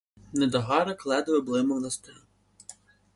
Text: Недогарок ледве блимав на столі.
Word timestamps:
Недогарок 0.39 1.05
ледве 1.09 1.41
блимав 1.41 1.81
на 1.83 1.91
столі. 1.91 2.23